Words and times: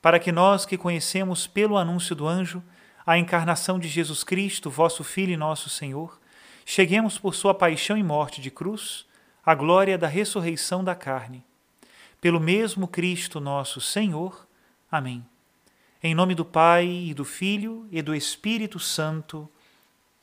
para 0.00 0.18
que 0.18 0.32
nós 0.32 0.64
que 0.64 0.76
conhecemos 0.76 1.46
pelo 1.46 1.76
anúncio 1.76 2.14
do 2.14 2.26
anjo 2.26 2.62
a 3.06 3.18
encarnação 3.18 3.78
de 3.78 3.88
Jesus 3.88 4.22
Cristo, 4.22 4.70
vosso 4.70 5.02
Filho 5.02 5.32
e 5.32 5.36
nosso 5.36 5.70
Senhor, 5.70 6.20
cheguemos 6.64 7.18
por 7.18 7.34
sua 7.34 7.54
paixão 7.54 7.96
e 7.96 8.02
morte 8.02 8.40
de 8.40 8.50
cruz 8.50 9.06
à 9.44 9.54
glória 9.54 9.96
da 9.96 10.06
ressurreição 10.06 10.84
da 10.84 10.94
carne. 10.94 11.42
Pelo 12.20 12.38
mesmo 12.38 12.86
Cristo 12.86 13.40
nosso 13.40 13.80
Senhor. 13.80 14.46
Amém. 14.90 15.24
Em 16.02 16.14
nome 16.14 16.34
do 16.34 16.44
Pai 16.44 16.86
e 16.86 17.14
do 17.14 17.24
Filho 17.24 17.88
e 17.90 18.02
do 18.02 18.14
Espírito 18.14 18.78
Santo. 18.78 19.48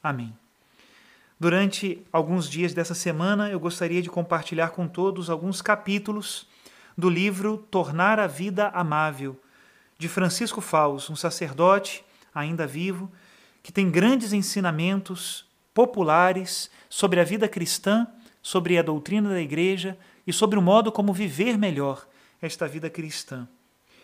Amém. 0.04 0.32
Durante 1.39 2.06
alguns 2.14 2.50
dias 2.50 2.73
dessa 2.73 2.94
semana, 2.94 3.50
eu 3.50 3.60
gostaria 3.60 4.02
de 4.02 4.10
compartilhar 4.10 4.70
com 4.70 4.88
todos 4.88 5.30
alguns 5.30 5.62
capítulos 5.62 6.48
do 6.98 7.10
livro 7.10 7.58
Tornar 7.70 8.20
a 8.20 8.28
Vida 8.28 8.70
Amável, 8.70 9.38
de 9.98 10.10
Francisco 10.10 10.62
Faus, 10.62 11.10
um 11.10 11.16
sacerdote 11.16 12.04
ainda 12.34 12.68
vivo, 12.68 13.12
que 13.64 13.72
tem 13.72 13.90
grandes 13.90 14.34
ensinamentos 14.34 15.46
populares 15.74 16.70
sobre 16.90 17.20
a 17.20 17.24
vida 17.24 17.48
cristã, 17.48 18.08
sobre 18.42 18.78
a 18.78 18.82
doutrina 18.82 19.30
da 19.30 19.42
igreja 19.42 19.98
e 20.28 20.34
sobre 20.34 20.60
o 20.60 20.61
modo 20.61 20.92
como 20.92 21.14
viver 21.14 21.58
melhor 21.58 22.08
esta 22.42 22.67
vida 22.67 22.89
cristã. 22.89 23.48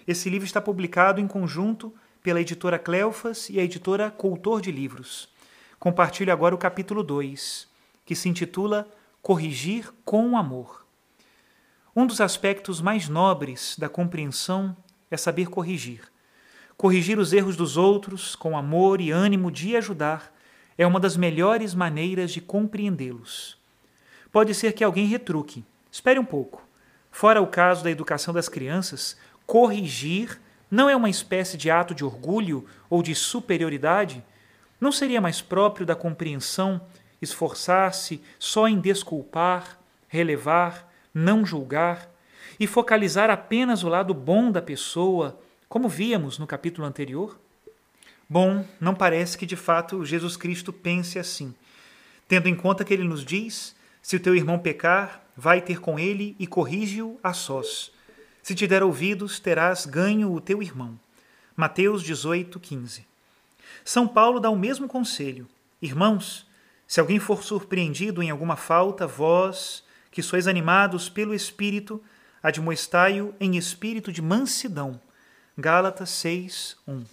Esse 0.07 0.29
livro 0.29 0.45
está 0.45 0.59
publicado 0.59 1.21
em 1.21 1.27
conjunto 1.27 1.93
pela 2.23 2.41
editora 2.41 2.79
Cleofas 2.79 3.49
e 3.49 3.59
a 3.59 3.63
editora 3.63 4.09
Coutor 4.09 4.61
de 4.61 4.71
Livros. 4.71 5.29
Compartilho 5.79 6.31
agora 6.31 6.55
o 6.55 6.57
capítulo 6.57 7.03
2, 7.03 7.67
que 8.05 8.15
se 8.15 8.29
intitula 8.29 8.87
Corrigir 9.21 9.91
com 10.03 10.37
Amor. 10.37 10.85
Um 11.95 12.05
dos 12.07 12.21
aspectos 12.21 12.81
mais 12.81 13.09
nobres 13.09 13.75
da 13.77 13.89
compreensão 13.89 14.75
é 15.11 15.17
saber 15.17 15.47
corrigir. 15.47 16.01
Corrigir 16.77 17.19
os 17.19 17.33
erros 17.33 17.55
dos 17.55 17.77
outros 17.77 18.35
com 18.35 18.57
amor 18.57 18.99
e 19.01 19.11
ânimo 19.11 19.51
de 19.51 19.75
ajudar 19.75 20.33
é 20.77 20.87
uma 20.87 20.99
das 20.99 21.15
melhores 21.15 21.75
maneiras 21.75 22.31
de 22.31 22.41
compreendê-los. 22.41 23.57
Pode 24.31 24.55
ser 24.55 24.73
que 24.73 24.83
alguém 24.83 25.05
retruque. 25.05 25.63
Espere 25.91 26.17
um 26.17 26.25
pouco. 26.25 26.65
Fora 27.11 27.41
o 27.41 27.47
caso 27.47 27.83
da 27.83 27.91
educação 27.91 28.33
das 28.33 28.47
crianças, 28.47 29.17
corrigir 29.45 30.39
não 30.71 30.89
é 30.89 30.95
uma 30.95 31.09
espécie 31.09 31.57
de 31.57 31.69
ato 31.69 31.93
de 31.93 32.05
orgulho 32.05 32.65
ou 32.89 33.03
de 33.03 33.13
superioridade? 33.13 34.23
Não 34.79 34.91
seria 34.91 35.19
mais 35.19 35.41
próprio 35.41 35.85
da 35.85 35.95
compreensão 35.95 36.81
esforçar-se 37.21 38.21
só 38.39 38.67
em 38.67 38.79
desculpar, 38.79 39.77
relevar, 40.07 40.89
não 41.13 41.45
julgar, 41.45 42.09
e 42.61 42.67
focalizar 42.67 43.31
apenas 43.31 43.83
o 43.83 43.89
lado 43.89 44.13
bom 44.13 44.51
da 44.51 44.61
pessoa, 44.61 45.35
como 45.67 45.89
víamos 45.89 46.37
no 46.37 46.45
capítulo 46.45 46.85
anterior? 46.85 47.39
Bom, 48.29 48.63
não 48.79 48.93
parece 48.93 49.35
que 49.35 49.47
de 49.47 49.55
fato 49.55 50.05
Jesus 50.05 50.37
Cristo 50.37 50.71
pense 50.71 51.17
assim, 51.17 51.55
tendo 52.27 52.47
em 52.47 52.53
conta 52.55 52.85
que 52.85 52.93
ele 52.93 53.03
nos 53.03 53.25
diz: 53.25 53.75
se 53.99 54.15
o 54.15 54.19
teu 54.19 54.35
irmão 54.35 54.59
pecar, 54.59 55.25
vai 55.35 55.59
ter 55.59 55.79
com 55.79 55.97
ele 55.97 56.35
e 56.37 56.45
corrige-o 56.45 57.19
a 57.23 57.33
sós. 57.33 57.91
Se 58.43 58.53
te 58.53 58.67
der 58.67 58.83
ouvidos, 58.83 59.39
terás 59.39 59.87
ganho 59.87 60.31
o 60.31 60.39
teu 60.39 60.61
irmão. 60.61 60.99
Mateus 61.57 62.03
18, 62.03 62.59
15. 62.59 63.07
São 63.83 64.07
Paulo 64.07 64.39
dá 64.39 64.51
o 64.51 64.55
mesmo 64.55 64.87
conselho. 64.87 65.47
Irmãos, 65.81 66.45
se 66.85 66.99
alguém 66.99 67.17
for 67.17 67.41
surpreendido 67.41 68.21
em 68.21 68.29
alguma 68.29 68.55
falta, 68.55 69.07
vós, 69.07 69.83
que 70.11 70.21
sois 70.21 70.45
animados 70.45 71.09
pelo 71.09 71.33
Espírito, 71.33 71.99
admoestai-o 72.41 73.33
em 73.39 73.55
espírito 73.55 74.11
de 74.11 74.21
mansidão. 74.21 74.99
Gálatas 75.57 76.09
6, 76.09 76.77
1. 76.87 77.03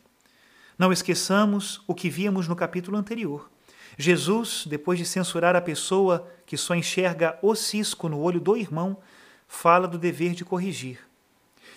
Não 0.78 0.92
esqueçamos 0.92 1.82
o 1.86 1.94
que 1.94 2.08
víamos 2.08 2.46
no 2.46 2.54
capítulo 2.54 2.96
anterior. 2.96 3.50
Jesus, 3.96 4.64
depois 4.66 4.98
de 4.98 5.04
censurar 5.04 5.56
a 5.56 5.60
pessoa 5.60 6.30
que 6.46 6.56
só 6.56 6.74
enxerga 6.74 7.36
o 7.42 7.54
cisco 7.54 8.08
no 8.08 8.20
olho 8.20 8.40
do 8.40 8.56
irmão, 8.56 8.96
fala 9.48 9.88
do 9.88 9.98
dever 9.98 10.34
de 10.34 10.44
corrigir. 10.44 11.00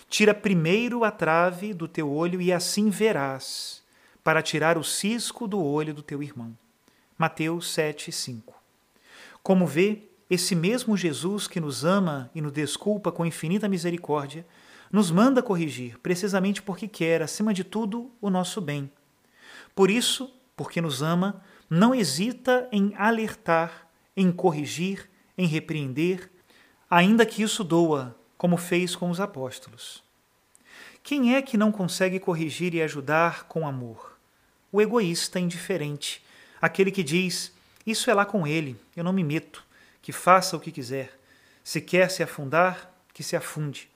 Tira 0.08 0.32
primeiro 0.32 1.04
a 1.04 1.10
trave 1.10 1.74
do 1.74 1.88
teu 1.88 2.12
olho 2.12 2.40
e 2.40 2.52
assim 2.52 2.90
verás, 2.90 3.82
para 4.22 4.42
tirar 4.42 4.78
o 4.78 4.84
cisco 4.84 5.48
do 5.48 5.60
olho 5.60 5.92
do 5.92 6.02
teu 6.02 6.22
irmão. 6.22 6.56
Mateus 7.18 7.72
7, 7.72 8.12
5. 8.12 8.54
Como 9.42 9.66
vê, 9.66 10.08
esse 10.32 10.54
mesmo 10.54 10.96
Jesus 10.96 11.46
que 11.46 11.60
nos 11.60 11.84
ama 11.84 12.30
e 12.34 12.40
nos 12.40 12.52
desculpa 12.52 13.12
com 13.12 13.26
infinita 13.26 13.68
misericórdia, 13.68 14.46
nos 14.90 15.10
manda 15.10 15.42
corrigir, 15.42 15.98
precisamente 15.98 16.62
porque 16.62 16.88
quer, 16.88 17.20
acima 17.20 17.52
de 17.52 17.62
tudo, 17.62 18.10
o 18.18 18.30
nosso 18.30 18.58
bem. 18.58 18.90
Por 19.74 19.90
isso, 19.90 20.34
porque 20.56 20.80
nos 20.80 21.02
ama, 21.02 21.44
não 21.68 21.94
hesita 21.94 22.66
em 22.72 22.94
alertar, 22.96 23.86
em 24.16 24.32
corrigir, 24.32 25.06
em 25.36 25.46
repreender, 25.46 26.30
ainda 26.88 27.26
que 27.26 27.42
isso 27.42 27.62
doa, 27.62 28.16
como 28.38 28.56
fez 28.56 28.96
com 28.96 29.10
os 29.10 29.20
apóstolos. 29.20 30.02
Quem 31.02 31.34
é 31.34 31.42
que 31.42 31.58
não 31.58 31.70
consegue 31.70 32.18
corrigir 32.18 32.74
e 32.74 32.80
ajudar 32.80 33.44
com 33.44 33.68
amor? 33.68 34.18
O 34.72 34.80
egoísta 34.80 35.38
indiferente, 35.38 36.24
aquele 36.58 36.90
que 36.90 37.02
diz: 37.02 37.52
Isso 37.86 38.10
é 38.10 38.14
lá 38.14 38.24
com 38.24 38.46
ele, 38.46 38.80
eu 38.96 39.04
não 39.04 39.12
me 39.12 39.22
meto 39.22 39.62
que 40.02 40.12
faça 40.12 40.56
o 40.56 40.60
que 40.60 40.72
quiser. 40.72 41.16
Se 41.62 41.80
quer 41.80 42.10
se 42.10 42.22
afundar, 42.22 42.92
que 43.14 43.22
se 43.22 43.36
afunde. 43.36 43.88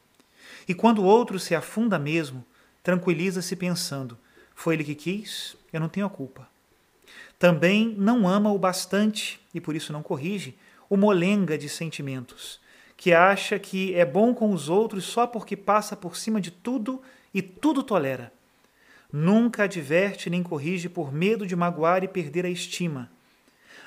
E 0.68 0.72
quando 0.72 1.00
o 1.00 1.04
outro 1.04 1.38
se 1.38 1.54
afunda 1.54 1.98
mesmo, 1.98 2.44
tranquiliza-se 2.82 3.56
pensando: 3.56 4.16
foi 4.54 4.74
ele 4.74 4.84
que 4.84 4.94
quis, 4.94 5.56
eu 5.72 5.80
não 5.80 5.88
tenho 5.88 6.06
a 6.06 6.10
culpa. 6.10 6.48
Também 7.38 7.94
não 7.98 8.26
ama 8.26 8.52
o 8.52 8.58
bastante, 8.58 9.40
e 9.52 9.60
por 9.60 9.74
isso 9.74 9.92
não 9.92 10.02
corrige, 10.02 10.56
o 10.88 10.96
molenga 10.96 11.58
de 11.58 11.68
sentimentos, 11.68 12.60
que 12.96 13.12
acha 13.12 13.58
que 13.58 13.94
é 13.94 14.04
bom 14.04 14.32
com 14.32 14.52
os 14.52 14.68
outros 14.68 15.04
só 15.04 15.26
porque 15.26 15.56
passa 15.56 15.96
por 15.96 16.16
cima 16.16 16.40
de 16.40 16.50
tudo 16.50 17.02
e 17.34 17.42
tudo 17.42 17.82
tolera. 17.82 18.32
Nunca 19.12 19.64
adverte 19.64 20.30
nem 20.30 20.42
corrige 20.42 20.88
por 20.88 21.12
medo 21.12 21.46
de 21.46 21.56
magoar 21.56 22.02
e 22.04 22.08
perder 22.08 22.46
a 22.46 22.50
estima 22.50 23.10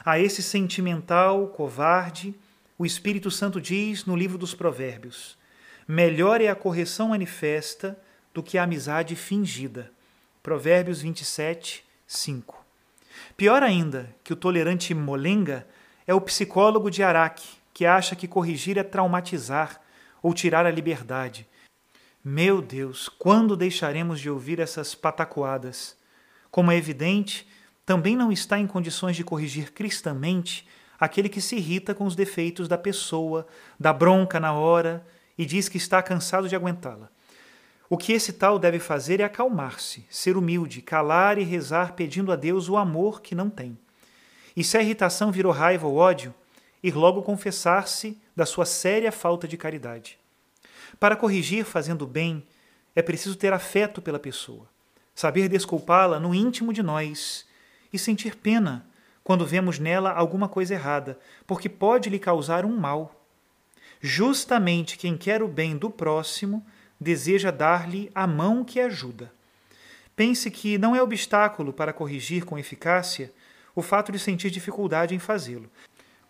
a 0.05 0.19
esse 0.19 0.41
sentimental 0.41 1.47
covarde, 1.47 2.33
o 2.77 2.85
Espírito 2.85 3.29
Santo 3.29 3.59
diz 3.59 4.05
no 4.05 4.15
livro 4.15 4.37
dos 4.37 4.53
Provérbios: 4.53 5.37
melhor 5.87 6.41
é 6.41 6.47
a 6.47 6.55
correção 6.55 7.09
manifesta 7.09 7.99
do 8.33 8.41
que 8.41 8.57
a 8.57 8.63
amizade 8.63 9.15
fingida. 9.15 9.91
Provérbios 10.41 11.01
27, 11.01 11.83
5. 12.07 12.65
Pior 13.35 13.61
ainda 13.61 14.09
que 14.23 14.31
o 14.31 14.35
tolerante 14.35 14.93
molenga 14.93 15.67
é 16.07 16.13
o 16.13 16.21
psicólogo 16.21 16.89
de 16.89 17.03
Araque, 17.03 17.47
que 17.73 17.85
acha 17.85 18.15
que 18.15 18.27
corrigir 18.27 18.77
é 18.77 18.83
traumatizar 18.83 19.81
ou 20.21 20.33
tirar 20.33 20.65
a 20.65 20.71
liberdade. 20.71 21.47
Meu 22.23 22.61
Deus, 22.61 23.07
quando 23.07 23.55
deixaremos 23.55 24.19
de 24.19 24.29
ouvir 24.29 24.59
essas 24.59 24.93
patacoadas? 24.93 25.95
Como 26.51 26.71
é 26.71 26.75
evidente, 26.75 27.47
também 27.89 28.15
não 28.15 28.31
está 28.31 28.59
em 28.59 28.67
condições 28.67 29.15
de 29.15 29.23
corrigir 29.23 29.73
cristamente 29.73 30.63
aquele 30.99 31.27
que 31.27 31.41
se 31.41 31.55
irrita 31.55 31.95
com 31.95 32.05
os 32.05 32.15
defeitos 32.15 32.67
da 32.67 32.77
pessoa, 32.77 33.47
dá 33.79 33.91
bronca 33.91 34.39
na 34.39 34.53
hora 34.53 35.03
e 35.35 35.43
diz 35.43 35.67
que 35.67 35.77
está 35.77 35.99
cansado 36.03 36.47
de 36.47 36.55
aguentá-la. 36.55 37.09
O 37.89 37.97
que 37.97 38.13
esse 38.13 38.33
tal 38.33 38.59
deve 38.59 38.77
fazer 38.77 39.21
é 39.21 39.23
acalmar-se, 39.23 40.05
ser 40.07 40.37
humilde, 40.37 40.83
calar 40.83 41.39
e 41.39 41.43
rezar 41.43 41.93
pedindo 41.93 42.31
a 42.31 42.35
Deus 42.35 42.69
o 42.69 42.77
amor 42.77 43.21
que 43.21 43.33
não 43.33 43.49
tem. 43.49 43.75
E 44.55 44.63
se 44.63 44.77
a 44.77 44.83
irritação 44.83 45.31
virou 45.31 45.51
raiva 45.51 45.87
ou 45.87 45.95
ódio, 45.95 46.31
ir 46.83 46.93
logo 46.95 47.23
confessar-se 47.23 48.21
da 48.35 48.45
sua 48.45 48.65
séria 48.65 49.11
falta 49.11 49.47
de 49.47 49.57
caridade. 49.57 50.19
Para 50.99 51.15
corrigir 51.15 51.65
fazendo 51.65 52.05
bem, 52.05 52.45
é 52.95 53.01
preciso 53.01 53.35
ter 53.35 53.51
afeto 53.51 53.99
pela 53.99 54.19
pessoa, 54.19 54.69
saber 55.15 55.49
desculpá-la 55.49 56.19
no 56.19 56.35
íntimo 56.35 56.71
de 56.71 56.83
nós 56.83 57.48
e 57.91 57.99
sentir 57.99 58.35
pena 58.35 58.85
quando 59.23 59.45
vemos 59.45 59.79
nela 59.79 60.11
alguma 60.11 60.49
coisa 60.49 60.73
errada, 60.73 61.19
porque 61.45 61.69
pode 61.69 62.09
lhe 62.09 62.19
causar 62.19 62.65
um 62.65 62.75
mal. 62.75 63.15
Justamente 64.01 64.97
quem 64.97 65.17
quer 65.17 65.43
o 65.43 65.47
bem 65.47 65.77
do 65.77 65.89
próximo 65.89 66.65
deseja 66.99 67.51
dar-lhe 67.51 68.09
a 68.15 68.25
mão 68.25 68.63
que 68.63 68.79
ajuda. 68.79 69.31
Pense 70.15 70.49
que 70.51 70.77
não 70.77 70.95
é 70.95 71.01
obstáculo 71.01 71.71
para 71.71 71.93
corrigir 71.93 72.43
com 72.43 72.57
eficácia 72.57 73.31
o 73.75 73.81
fato 73.81 74.11
de 74.11 74.19
sentir 74.19 74.49
dificuldade 74.49 75.15
em 75.15 75.19
fazê-lo. 75.19 75.69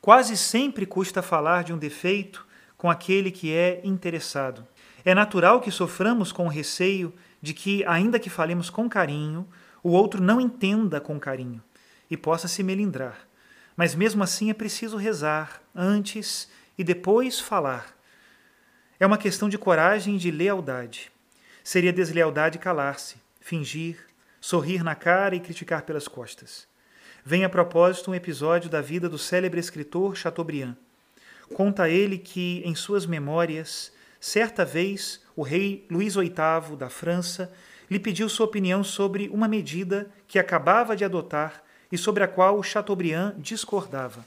Quase 0.02 0.38
sempre 0.38 0.86
custa 0.86 1.22
falar 1.22 1.64
de 1.64 1.74
um 1.74 1.78
defeito 1.78 2.46
com 2.78 2.90
aquele 2.90 3.32
que 3.32 3.54
é 3.54 3.82
interessado. 3.84 4.66
É 5.04 5.16
natural 5.16 5.60
que 5.60 5.72
soframos 5.72 6.32
com 6.32 6.46
o 6.46 6.50
receio 6.50 7.14
de 7.42 7.54
que, 7.54 7.84
ainda 7.86 8.20
que 8.20 8.30
falemos 8.30 8.70
com 8.70 8.88
carinho, 8.90 9.48
o 9.84 9.90
outro 9.90 10.22
não 10.22 10.42
entenda 10.42 11.00
com 11.00 11.20
carinho 11.20 11.62
e 12.10 12.18
possa 12.18 12.48
se 12.48 12.64
melindrar. 12.64 13.28
Mas 13.76 13.96
mesmo 13.96 14.24
assim 14.24 14.50
é 14.50 14.54
preciso 14.54 14.98
rezar 14.98 15.62
antes 15.74 16.50
e 16.78 16.84
depois 16.84 17.40
falar. 17.40 17.96
É 19.00 19.06
uma 19.06 19.18
questão 19.18 19.48
de 19.48 19.58
coragem 19.58 20.16
e 20.16 20.20
de 20.20 20.32
lealdade. 20.32 21.12
Seria 21.64 21.94
deslealdade 21.94 22.58
calar-se, 22.58 23.18
fingir, 23.40 23.98
sorrir 24.42 24.84
na 24.84 24.96
cara 24.96 25.36
e 25.36 25.40
criticar 25.40 25.84
pelas 25.84 26.08
costas. 26.08 26.68
Vem 27.24 27.44
a 27.44 27.50
propósito 27.50 28.12
um 28.12 28.16
episódio 28.16 28.70
da 28.70 28.82
vida 28.82 29.08
do 29.08 29.18
célebre 29.18 29.60
escritor 29.60 30.16
Chateaubriand. 30.16 30.76
Conta 31.54 31.90
ele 31.90 32.18
que, 32.18 32.62
em 32.66 32.76
suas 32.76 33.06
memórias, 33.06 33.92
certa 34.20 34.66
vez 34.66 35.22
o 35.36 35.42
rei 35.42 35.86
Luís 35.90 36.16
VIII 36.16 36.76
da 36.78 36.90
França 36.90 37.52
lhe 37.90 38.00
pediu 38.00 38.30
sua 38.30 38.46
opinião 38.46 38.84
sobre 38.84 39.30
uma 39.30 39.48
medida 39.48 40.12
que 40.28 40.38
acabava 40.38 40.96
de 40.96 41.04
adotar 41.04 41.64
e 41.92 41.98
sobre 41.98 42.24
a 42.24 42.28
qual 42.28 42.62
Chateaubriand 42.62 43.34
discordava. 43.38 44.24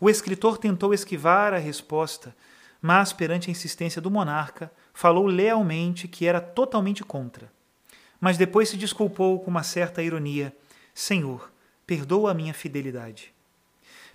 O 0.00 0.10
escritor 0.10 0.58
tentou 0.58 0.92
esquivar 0.92 1.54
a 1.54 1.58
resposta, 1.58 2.34
mas, 2.80 3.12
perante 3.12 3.48
a 3.48 3.52
insistência 3.52 4.02
do 4.02 4.10
monarca, 4.10 4.70
falou 4.92 5.26
lealmente 5.26 6.06
que 6.06 6.26
era 6.26 6.40
totalmente 6.40 7.02
contra. 7.02 7.50
Mas 8.20 8.36
depois 8.36 8.68
se 8.68 8.76
desculpou 8.76 9.40
com 9.40 9.50
uma 9.50 9.62
certa 9.62 10.02
ironia: 10.02 10.54
Senhor, 10.92 11.50
perdoa 11.86 12.32
a 12.32 12.34
minha 12.34 12.52
fidelidade. 12.52 13.32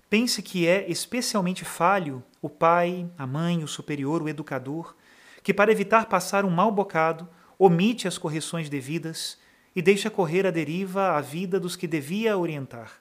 Pense 0.09 0.41
que 0.41 0.67
é 0.67 0.89
especialmente 0.89 1.63
falho 1.63 2.23
o 2.41 2.49
pai, 2.49 3.07
a 3.17 3.27
mãe, 3.27 3.63
o 3.63 3.67
superior, 3.67 4.21
o 4.21 4.29
educador, 4.29 4.95
que, 5.43 5.53
para 5.53 5.71
evitar 5.71 6.05
passar 6.07 6.45
um 6.45 6.49
mau 6.49 6.71
bocado, 6.71 7.27
omite 7.59 8.07
as 8.07 8.17
correções 8.17 8.69
devidas 8.69 9.37
e 9.75 9.81
deixa 9.81 10.09
correr 10.09 10.47
a 10.47 10.51
deriva 10.51 11.17
a 11.17 11.21
vida 11.21 11.59
dos 11.59 11.75
que 11.75 11.85
devia 11.85 12.37
orientar. 12.37 12.93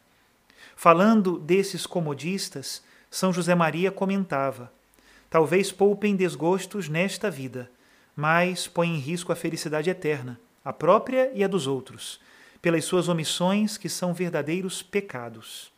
Falando 0.74 1.38
desses 1.38 1.86
comodistas, 1.86 2.82
São 3.08 3.32
José 3.32 3.54
Maria 3.54 3.92
comentava: 3.92 4.72
Talvez 5.30 5.70
poupem 5.70 6.16
desgostos 6.16 6.88
nesta 6.88 7.30
vida, 7.30 7.70
mas 8.16 8.66
põem 8.66 8.96
em 8.96 8.98
risco 8.98 9.32
a 9.32 9.36
felicidade 9.36 9.88
eterna, 9.88 10.38
a 10.64 10.72
própria 10.72 11.30
e 11.34 11.44
a 11.44 11.48
dos 11.48 11.66
outros, 11.66 12.20
pelas 12.60 12.84
suas 12.84 13.08
omissões 13.08 13.78
que 13.78 13.88
são 13.88 14.12
verdadeiros 14.12 14.82
pecados. 14.82 15.72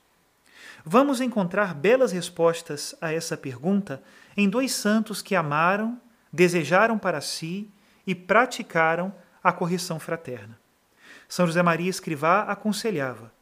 Vamos 0.84 1.20
encontrar 1.20 1.74
belas 1.74 2.12
respostas 2.12 2.94
a 3.00 3.12
essa 3.12 3.36
pergunta 3.36 4.02
em 4.34 4.48
dois 4.48 4.72
santos 4.72 5.20
que 5.20 5.36
amaram, 5.36 6.00
desejaram 6.32 6.98
para 6.98 7.20
si 7.20 7.68
e 8.10 8.14
praticaram 8.14 9.14
a 9.40 9.52
correção 9.52 10.00
fraterna. 10.00 10.58
São 11.28 11.46
José 11.46 11.62
Maria 11.62 11.88
Escrivá 11.88 12.42
aconselhava: 12.42 13.32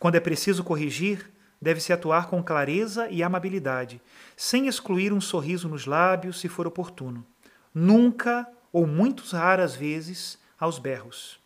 quando 0.00 0.16
é 0.16 0.20
preciso 0.20 0.64
corrigir, 0.64 1.30
deve-se 1.62 1.92
atuar 1.92 2.26
com 2.26 2.42
clareza 2.42 3.08
e 3.08 3.22
amabilidade, 3.22 4.02
sem 4.36 4.66
excluir 4.66 5.12
um 5.12 5.20
sorriso 5.20 5.68
nos 5.68 5.86
lábios 5.86 6.40
se 6.40 6.48
for 6.48 6.66
oportuno. 6.66 7.24
Nunca, 7.72 8.48
ou 8.72 8.84
muitas 8.84 9.30
raras 9.30 9.76
vezes, 9.76 10.36
aos 10.58 10.80
berros. 10.80 11.38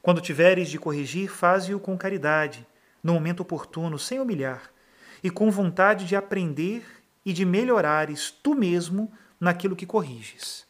Quando 0.00 0.22
tiveres 0.22 0.70
de 0.70 0.78
corrigir, 0.78 1.28
faze-o 1.28 1.78
com 1.78 1.98
caridade, 1.98 2.66
no 3.02 3.12
momento 3.12 3.40
oportuno, 3.40 3.98
sem 3.98 4.18
humilhar, 4.18 4.70
e 5.22 5.28
com 5.28 5.50
vontade 5.50 6.06
de 6.06 6.16
aprender 6.16 6.86
e 7.22 7.34
de 7.34 7.44
melhorares 7.44 8.30
tu 8.30 8.54
mesmo 8.54 9.12
naquilo 9.38 9.76
que 9.76 9.84
corriges. 9.84 10.69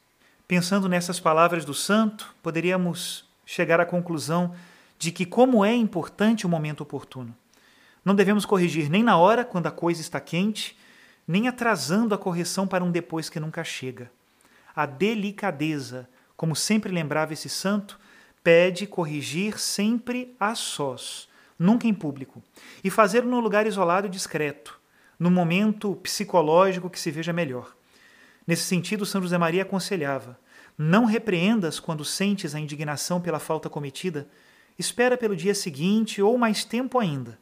Pensando 0.50 0.88
nessas 0.88 1.20
palavras 1.20 1.64
do 1.64 1.72
santo, 1.72 2.34
poderíamos 2.42 3.24
chegar 3.46 3.78
à 3.78 3.86
conclusão 3.86 4.52
de 4.98 5.12
que 5.12 5.24
como 5.24 5.64
é 5.64 5.72
importante 5.72 6.44
o 6.44 6.48
momento 6.48 6.80
oportuno. 6.80 7.32
Não 8.04 8.16
devemos 8.16 8.44
corrigir 8.44 8.90
nem 8.90 9.00
na 9.00 9.16
hora, 9.16 9.44
quando 9.44 9.68
a 9.68 9.70
coisa 9.70 10.00
está 10.00 10.18
quente, 10.18 10.76
nem 11.24 11.46
atrasando 11.46 12.16
a 12.16 12.18
correção 12.18 12.66
para 12.66 12.82
um 12.82 12.90
depois 12.90 13.30
que 13.30 13.38
nunca 13.38 13.62
chega. 13.62 14.10
A 14.74 14.86
delicadeza, 14.86 16.08
como 16.36 16.56
sempre 16.56 16.90
lembrava 16.90 17.32
esse 17.32 17.48
santo, 17.48 17.96
pede 18.42 18.88
corrigir 18.88 19.56
sempre 19.56 20.34
a 20.40 20.56
sós, 20.56 21.28
nunca 21.56 21.86
em 21.86 21.94
público, 21.94 22.42
e 22.82 22.90
fazer 22.90 23.22
no 23.22 23.38
lugar 23.38 23.68
isolado 23.68 24.08
e 24.08 24.10
discreto, 24.10 24.80
no 25.16 25.30
momento 25.30 25.94
psicológico 26.02 26.90
que 26.90 26.98
se 26.98 27.12
veja 27.12 27.32
melhor. 27.32 27.72
Nesse 28.50 28.64
sentido, 28.64 29.06
São 29.06 29.22
José 29.22 29.38
Maria 29.38 29.62
aconselhava: 29.62 30.36
não 30.76 31.04
repreendas 31.04 31.78
quando 31.78 32.04
sentes 32.04 32.52
a 32.52 32.58
indignação 32.58 33.20
pela 33.20 33.38
falta 33.38 33.70
cometida, 33.70 34.26
espera 34.76 35.16
pelo 35.16 35.36
dia 35.36 35.54
seguinte 35.54 36.20
ou 36.20 36.36
mais 36.36 36.64
tempo 36.64 36.98
ainda, 36.98 37.38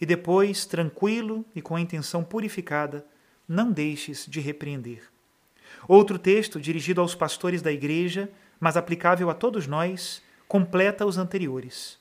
e 0.00 0.04
depois, 0.04 0.66
tranquilo 0.66 1.44
e 1.54 1.62
com 1.62 1.76
a 1.76 1.80
intenção 1.80 2.24
purificada, 2.24 3.06
não 3.46 3.70
deixes 3.70 4.26
de 4.26 4.40
repreender. 4.40 5.04
Outro 5.86 6.18
texto, 6.18 6.60
dirigido 6.60 7.00
aos 7.00 7.14
pastores 7.14 7.62
da 7.62 7.70
igreja, 7.70 8.28
mas 8.58 8.76
aplicável 8.76 9.30
a 9.30 9.34
todos 9.34 9.68
nós, 9.68 10.20
completa 10.48 11.06
os 11.06 11.16
anteriores. 11.16 11.96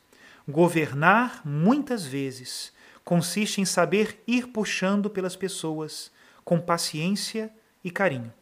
Governar, 0.48 1.44
muitas 1.46 2.04
vezes, 2.04 2.74
consiste 3.06 3.62
em 3.62 3.66
saber 3.66 4.24
ir 4.26 4.48
puxando 4.48 5.08
pelas 5.08 5.36
pessoas 5.36 6.12
com 6.44 6.60
paciência 6.60 7.54
e 7.84 7.92
carinho. 7.92 8.34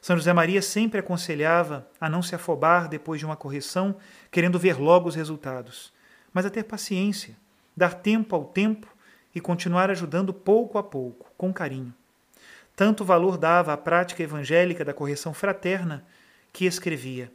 São 0.00 0.16
José 0.16 0.32
Maria 0.32 0.62
sempre 0.62 1.00
aconselhava 1.00 1.88
a 2.00 2.08
não 2.08 2.22
se 2.22 2.34
afobar 2.34 2.88
depois 2.88 3.18
de 3.18 3.26
uma 3.26 3.36
correção, 3.36 3.96
querendo 4.30 4.58
ver 4.58 4.78
logo 4.78 5.08
os 5.08 5.14
resultados, 5.14 5.92
mas 6.32 6.46
a 6.46 6.50
ter 6.50 6.64
paciência, 6.64 7.36
dar 7.76 7.94
tempo 7.94 8.34
ao 8.34 8.44
tempo 8.44 8.86
e 9.34 9.40
continuar 9.40 9.90
ajudando 9.90 10.32
pouco 10.32 10.78
a 10.78 10.82
pouco, 10.82 11.30
com 11.36 11.52
carinho. 11.52 11.92
Tanto 12.76 13.04
valor 13.04 13.36
dava 13.36 13.72
à 13.72 13.76
prática 13.76 14.22
evangélica 14.22 14.84
da 14.84 14.94
correção 14.94 15.34
fraterna 15.34 16.04
que 16.52 16.64
escrevia: 16.64 17.30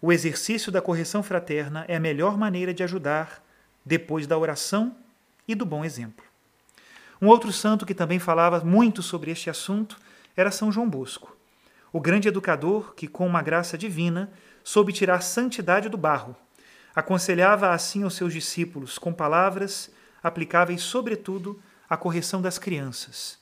O 0.00 0.10
exercício 0.10 0.72
da 0.72 0.80
correção 0.80 1.22
fraterna 1.22 1.84
é 1.88 1.96
a 1.96 2.00
melhor 2.00 2.38
maneira 2.38 2.72
de 2.72 2.82
ajudar 2.82 3.44
depois 3.84 4.26
da 4.26 4.38
oração 4.38 4.96
e 5.46 5.54
do 5.54 5.66
bom 5.66 5.84
exemplo. 5.84 6.24
Um 7.20 7.28
outro 7.28 7.52
santo 7.52 7.84
que 7.84 7.94
também 7.94 8.18
falava 8.18 8.64
muito 8.64 9.02
sobre 9.02 9.30
este 9.30 9.50
assunto 9.50 9.98
era 10.34 10.50
São 10.50 10.72
João 10.72 10.88
Bosco 10.88 11.36
o 11.92 12.00
grande 12.00 12.28
educador 12.28 12.94
que, 12.94 13.06
com 13.06 13.26
uma 13.26 13.42
graça 13.42 13.76
divina, 13.76 14.32
soube 14.64 14.92
tirar 14.92 15.20
santidade 15.20 15.88
do 15.88 15.98
barro. 15.98 16.34
Aconselhava 16.94 17.70
assim 17.70 18.02
aos 18.02 18.14
seus 18.14 18.32
discípulos, 18.32 18.98
com 18.98 19.12
palavras 19.12 19.90
aplicáveis, 20.22 20.82
sobretudo, 20.82 21.60
à 21.88 21.96
correção 21.96 22.40
das 22.40 22.58
crianças. 22.58 23.38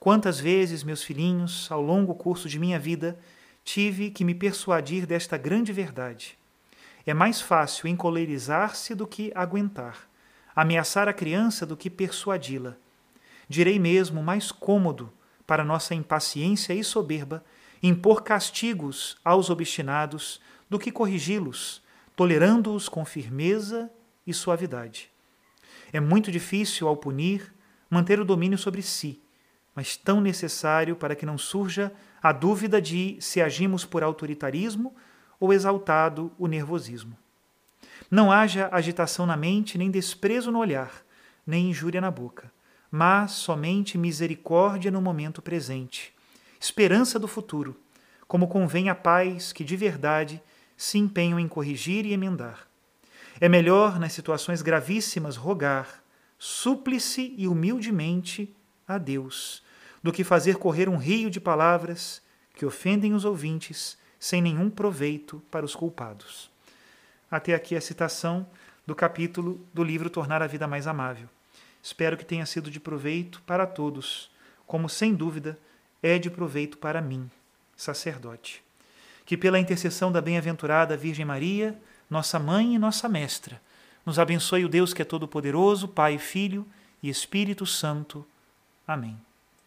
Quantas 0.00 0.40
vezes, 0.40 0.82
meus 0.82 1.02
filhinhos, 1.02 1.70
ao 1.70 1.80
longo 1.80 2.14
curso 2.14 2.48
de 2.48 2.58
minha 2.58 2.78
vida, 2.78 3.18
tive 3.64 4.10
que 4.10 4.24
me 4.24 4.34
persuadir 4.34 5.06
desta 5.06 5.36
grande 5.36 5.72
verdade. 5.72 6.38
É 7.06 7.14
mais 7.14 7.40
fácil 7.40 7.88
encolerizar-se 7.88 8.94
do 8.94 9.06
que 9.06 9.30
aguentar, 9.34 10.08
ameaçar 10.54 11.08
a 11.08 11.12
criança 11.12 11.64
do 11.64 11.76
que 11.76 11.88
persuadi-la. 11.88 12.74
Direi 13.48 13.78
mesmo 13.78 14.22
mais 14.22 14.50
cômodo 14.50 15.12
para 15.46 15.64
nossa 15.64 15.94
impaciência 15.94 16.72
e 16.72 16.82
soberba 16.82 17.44
impor 17.82 18.22
castigos 18.22 19.16
aos 19.24 19.50
obstinados 19.50 20.40
do 20.68 20.78
que 20.78 20.90
corrigi-los, 20.90 21.82
tolerando-os 22.14 22.88
com 22.88 23.04
firmeza 23.04 23.90
e 24.26 24.32
suavidade. 24.32 25.10
É 25.92 26.00
muito 26.00 26.32
difícil, 26.32 26.88
ao 26.88 26.96
punir, 26.96 27.54
manter 27.88 28.18
o 28.18 28.24
domínio 28.24 28.58
sobre 28.58 28.82
si, 28.82 29.20
mas 29.74 29.96
tão 29.96 30.20
necessário 30.20 30.96
para 30.96 31.14
que 31.14 31.26
não 31.26 31.38
surja 31.38 31.92
a 32.22 32.32
dúvida 32.32 32.80
de 32.80 33.16
se 33.20 33.40
agimos 33.40 33.84
por 33.84 34.02
autoritarismo 34.02 34.94
ou 35.38 35.52
exaltado 35.52 36.32
o 36.38 36.46
nervosismo. 36.46 37.16
Não 38.10 38.32
haja 38.32 38.68
agitação 38.72 39.26
na 39.26 39.36
mente, 39.36 39.76
nem 39.76 39.90
desprezo 39.90 40.50
no 40.50 40.58
olhar, 40.58 41.04
nem 41.46 41.70
injúria 41.70 42.00
na 42.00 42.10
boca, 42.10 42.50
mas 42.90 43.32
somente 43.32 43.98
misericórdia 43.98 44.90
no 44.90 45.00
momento 45.00 45.42
presente, 45.42 46.15
esperança 46.60 47.18
do 47.18 47.28
futuro, 47.28 47.76
como 48.26 48.48
convém 48.48 48.88
a 48.88 48.94
pais 48.94 49.52
que 49.52 49.64
de 49.64 49.76
verdade 49.76 50.42
se 50.76 50.98
empenham 50.98 51.38
em 51.38 51.48
corrigir 51.48 52.04
e 52.04 52.12
emendar. 52.12 52.66
É 53.40 53.48
melhor, 53.48 53.98
nas 53.98 54.12
situações 54.12 54.62
gravíssimas, 54.62 55.36
rogar, 55.36 56.02
súplice 56.38 57.34
e 57.36 57.46
humildemente 57.46 58.54
a 58.86 58.98
Deus, 58.98 59.62
do 60.02 60.12
que 60.12 60.24
fazer 60.24 60.56
correr 60.56 60.88
um 60.88 60.96
rio 60.96 61.30
de 61.30 61.40
palavras 61.40 62.22
que 62.54 62.64
ofendem 62.64 63.12
os 63.12 63.24
ouvintes 63.24 63.98
sem 64.18 64.40
nenhum 64.40 64.70
proveito 64.70 65.42
para 65.50 65.64
os 65.64 65.74
culpados. 65.74 66.50
Até 67.30 67.54
aqui 67.54 67.76
a 67.76 67.80
citação 67.80 68.46
do 68.86 68.94
capítulo 68.94 69.66
do 69.74 69.82
livro 69.82 70.08
Tornar 70.08 70.42
a 70.42 70.46
Vida 70.46 70.66
Mais 70.66 70.86
Amável. 70.86 71.28
Espero 71.82 72.16
que 72.16 72.24
tenha 72.24 72.46
sido 72.46 72.70
de 72.70 72.80
proveito 72.80 73.42
para 73.42 73.66
todos, 73.66 74.30
como 74.66 74.88
sem 74.88 75.14
dúvida 75.14 75.58
é 76.06 76.18
de 76.18 76.30
proveito 76.30 76.78
para 76.78 77.00
mim, 77.00 77.28
sacerdote. 77.76 78.62
Que 79.24 79.36
pela 79.36 79.58
intercessão 79.58 80.12
da 80.12 80.20
bem-aventurada 80.20 80.96
Virgem 80.96 81.24
Maria, 81.24 81.76
nossa 82.08 82.38
mãe 82.38 82.74
e 82.74 82.78
nossa 82.78 83.08
mestra, 83.08 83.60
nos 84.04 84.18
abençoe 84.18 84.64
o 84.64 84.68
Deus 84.68 84.94
que 84.94 85.02
é 85.02 85.04
todo-poderoso, 85.04 85.88
Pai, 85.88 86.16
Filho 86.16 86.64
e 87.02 87.08
Espírito 87.08 87.66
Santo. 87.66 88.24
Amém. 88.86 89.25